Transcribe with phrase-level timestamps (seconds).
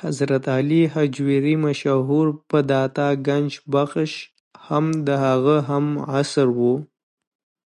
[0.00, 4.12] حضرت علي هجویري مشهور په داتا ګنج بخش
[4.66, 6.60] هم د هغه هم عصر و.